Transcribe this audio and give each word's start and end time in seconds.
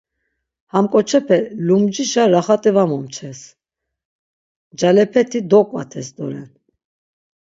Ham 0.71 0.85
ǩoçepe 0.91 1.37
lumcişa 1.65 2.23
raxat̆i 2.33 2.71
var 2.75 2.87
momçes, 2.91 3.39
ncalepeti 4.71 5.39
doǩvates 5.49 6.07
doren. 6.17 6.49